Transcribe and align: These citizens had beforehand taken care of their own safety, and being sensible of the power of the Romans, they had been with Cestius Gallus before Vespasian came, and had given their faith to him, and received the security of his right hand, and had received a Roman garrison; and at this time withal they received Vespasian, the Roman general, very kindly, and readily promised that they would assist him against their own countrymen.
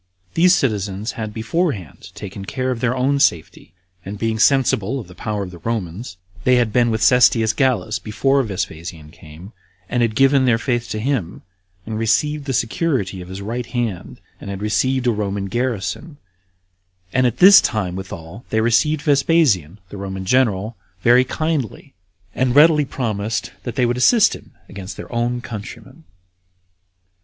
These 0.33 0.55
citizens 0.55 1.11
had 1.11 1.31
beforehand 1.31 2.09
taken 2.15 2.43
care 2.45 2.71
of 2.71 2.79
their 2.79 2.97
own 2.97 3.19
safety, 3.19 3.71
and 4.03 4.17
being 4.17 4.39
sensible 4.39 4.99
of 4.99 5.07
the 5.07 5.13
power 5.13 5.43
of 5.43 5.51
the 5.51 5.59
Romans, 5.59 6.17
they 6.43 6.55
had 6.55 6.73
been 6.73 6.89
with 6.89 7.03
Cestius 7.07 7.53
Gallus 7.53 7.99
before 7.99 8.41
Vespasian 8.41 9.11
came, 9.11 9.53
and 9.87 10.01
had 10.01 10.15
given 10.15 10.45
their 10.45 10.57
faith 10.57 10.89
to 10.89 10.99
him, 10.99 11.43
and 11.85 11.99
received 11.99 12.45
the 12.45 12.53
security 12.53 13.21
of 13.21 13.27
his 13.27 13.43
right 13.43 13.67
hand, 13.67 14.19
and 14.39 14.49
had 14.49 14.59
received 14.59 15.05
a 15.05 15.11
Roman 15.11 15.45
garrison; 15.45 16.17
and 17.13 17.27
at 17.27 17.37
this 17.37 17.61
time 17.61 17.95
withal 17.95 18.43
they 18.49 18.59
received 18.59 19.03
Vespasian, 19.03 19.77
the 19.89 19.97
Roman 19.97 20.25
general, 20.25 20.77
very 21.03 21.23
kindly, 21.23 21.93
and 22.33 22.55
readily 22.55 22.85
promised 22.85 23.51
that 23.61 23.75
they 23.75 23.85
would 23.85 23.97
assist 23.97 24.35
him 24.35 24.53
against 24.67 24.97
their 24.97 25.13
own 25.13 25.41
countrymen. 25.41 26.05